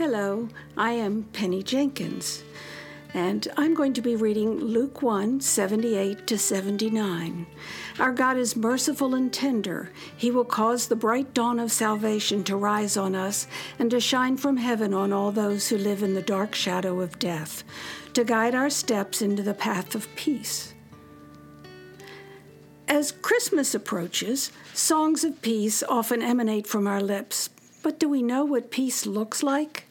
[0.00, 0.48] Hello,
[0.78, 2.42] I am Penny Jenkins,
[3.12, 7.46] and I'm going to be reading Luke 1 78 to 79.
[7.98, 9.90] Our God is merciful and tender.
[10.16, 13.46] He will cause the bright dawn of salvation to rise on us
[13.78, 17.18] and to shine from heaven on all those who live in the dark shadow of
[17.18, 17.62] death,
[18.14, 20.72] to guide our steps into the path of peace.
[22.88, 27.50] As Christmas approaches, songs of peace often emanate from our lips.
[27.82, 29.84] But do we know what peace looks like?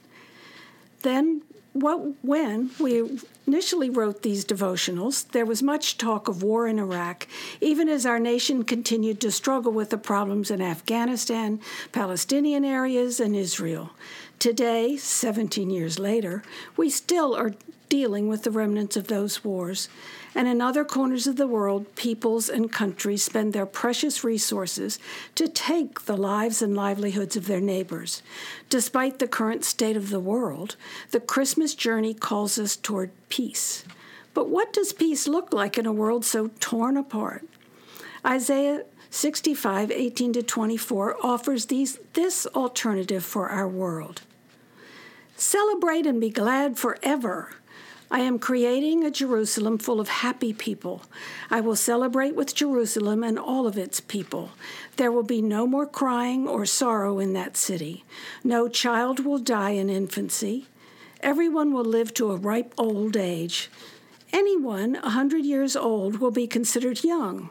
[1.02, 1.41] Then,
[1.73, 7.27] what, when we initially wrote these devotionals, there was much talk of war in Iraq,
[7.62, 11.59] even as our nation continued to struggle with the problems in Afghanistan,
[11.91, 13.91] Palestinian areas, and Israel.
[14.39, 16.43] Today, 17 years later,
[16.77, 17.55] we still are
[17.89, 19.89] dealing with the remnants of those wars.
[20.34, 24.97] And in other corners of the world, peoples and countries spend their precious resources
[25.36, 28.22] to take the lives and livelihoods of their neighbors.
[28.69, 30.77] Despite the current state of the world,
[31.11, 33.83] the Christmas journey calls us toward peace.
[34.33, 37.45] But what does peace look like in a world so torn apart?
[38.25, 44.21] Isaiah 65, 18 to 24 offers these, this alternative for our world.
[45.40, 47.52] Celebrate and be glad forever.
[48.12, 51.04] I am creating a Jerusalem full of happy people.
[51.50, 54.52] I will celebrate with Jerusalem and all of its people.
[54.98, 58.04] There will be no more crying or sorrow in that city.
[58.44, 60.67] No child will die in infancy.
[61.22, 63.70] Everyone will live to a ripe old age.
[64.31, 67.49] Anyone a hundred years old will be considered young,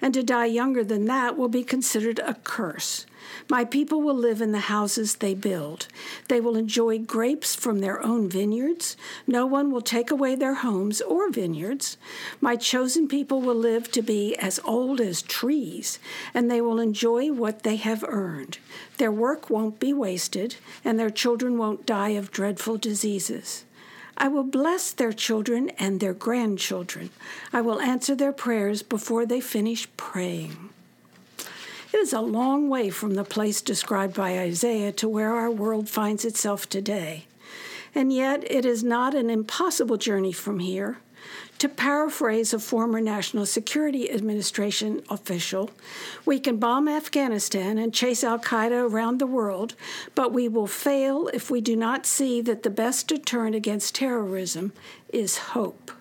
[0.00, 3.04] and to die younger than that will be considered a curse.
[3.48, 5.88] My people will live in the houses they build.
[6.28, 8.96] They will enjoy grapes from their own vineyards.
[9.26, 11.96] No one will take away their homes or vineyards.
[12.40, 15.98] My chosen people will live to be as old as trees,
[16.32, 18.58] and they will enjoy what they have earned.
[18.98, 23.64] Their work won't be wasted, and their children won't die of dreadful diseases.
[24.20, 27.08] I will bless their children and their grandchildren.
[27.54, 30.68] I will answer their prayers before they finish praying.
[31.92, 35.88] It is a long way from the place described by Isaiah to where our world
[35.88, 37.24] finds itself today.
[37.94, 40.98] And yet, it is not an impossible journey from here.
[41.60, 45.68] To paraphrase a former National Security Administration official,
[46.24, 49.74] we can bomb Afghanistan and chase Al Qaeda around the world,
[50.14, 54.72] but we will fail if we do not see that the best deterrent against terrorism
[55.10, 55.92] is hope.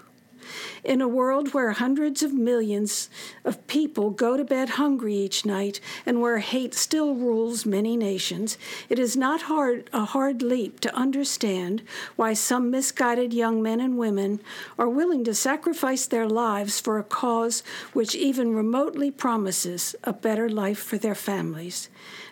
[0.84, 3.10] In a world where hundreds of millions
[3.44, 8.58] of people go to bed hungry each night and where hate still rules many nations,
[8.88, 11.82] it is not hard, a hard leap to understand
[12.16, 14.40] why some misguided young men and women
[14.78, 17.62] are willing to sacrifice their lives for a cause
[17.94, 21.90] which even remotely promises a better life for their families.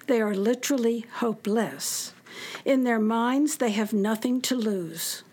[0.08, 2.14] They are literally hopeless.
[2.64, 5.24] In their minds, they have nothing to lose.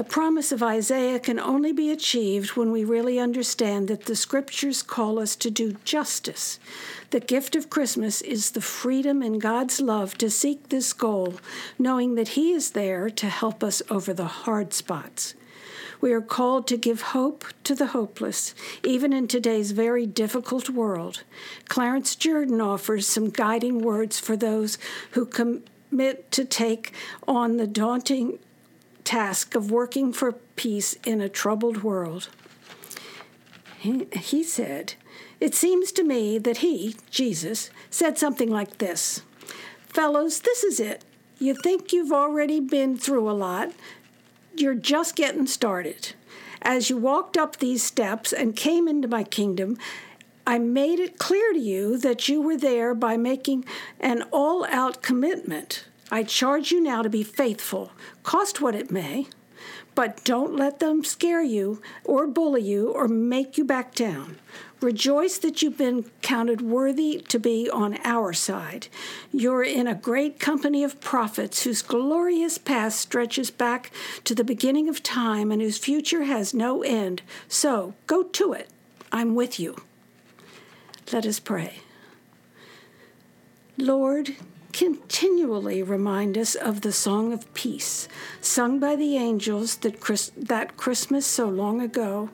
[0.00, 4.82] The promise of Isaiah can only be achieved when we really understand that the scriptures
[4.82, 6.58] call us to do justice.
[7.10, 11.34] The gift of Christmas is the freedom in God's love to seek this goal,
[11.78, 15.34] knowing that He is there to help us over the hard spots.
[16.00, 21.24] We are called to give hope to the hopeless, even in today's very difficult world.
[21.68, 24.78] Clarence Jordan offers some guiding words for those
[25.10, 26.94] who commit to take
[27.28, 28.38] on the daunting
[29.10, 32.28] task of working for peace in a troubled world.
[33.76, 34.94] He, he said,
[35.40, 39.22] It seems to me that he, Jesus, said something like this
[39.80, 41.04] Fellows, this is it.
[41.40, 43.72] You think you've already been through a lot,
[44.54, 46.14] you're just getting started.
[46.62, 49.76] As you walked up these steps and came into my kingdom,
[50.46, 53.64] I made it clear to you that you were there by making
[53.98, 59.28] an all out commitment I charge you now to be faithful, cost what it may,
[59.94, 64.38] but don't let them scare you or bully you or make you back down.
[64.80, 68.88] Rejoice that you've been counted worthy to be on our side.
[69.30, 73.90] You're in a great company of prophets whose glorious past stretches back
[74.24, 77.20] to the beginning of time and whose future has no end.
[77.46, 78.70] So go to it.
[79.12, 79.76] I'm with you.
[81.12, 81.80] Let us pray.
[83.76, 84.36] Lord,
[84.72, 88.08] continually remind us of the song of peace
[88.40, 92.30] sung by the angels that, Chris, that Christmas so long ago,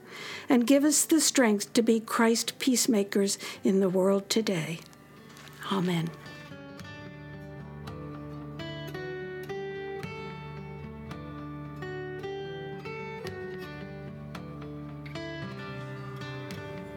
[0.49, 4.81] and give us the strength to be Christ peacemakers in the world today.
[5.73, 6.11] Amen.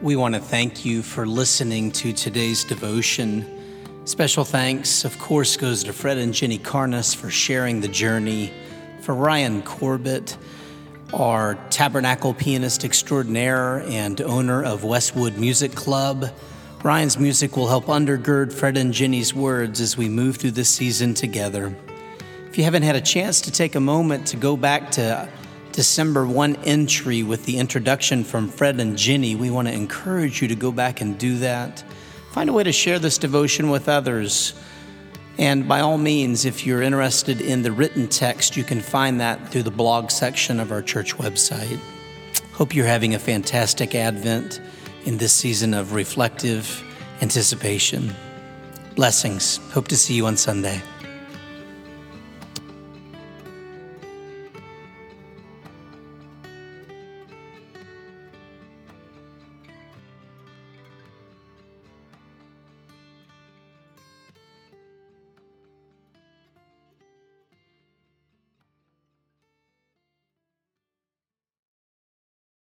[0.01, 3.58] We want to thank you for listening to today's devotion.
[4.09, 8.51] Special thanks, of course, goes to Fred and Ginny Karnas for sharing the journey,
[9.01, 10.35] for Ryan Corbett,
[11.13, 16.25] our tabernacle pianist extraordinaire and owner of Westwood Music Club.
[16.83, 21.13] Ryan's music will help undergird Fred and Ginny's words as we move through this season
[21.13, 21.77] together.
[22.47, 25.29] If you haven't had a chance to take a moment to go back to
[25.71, 30.47] December 1 entry with the introduction from Fred and Ginny, we want to encourage you
[30.47, 31.83] to go back and do that.
[32.31, 34.53] Find a way to share this devotion with others.
[35.37, 39.49] And by all means, if you're interested in the written text, you can find that
[39.49, 41.79] through the blog section of our church website.
[42.53, 44.61] Hope you're having a fantastic Advent
[45.05, 46.83] in this season of reflective
[47.21, 48.13] anticipation.
[48.95, 49.57] Blessings.
[49.71, 50.81] Hope to see you on Sunday.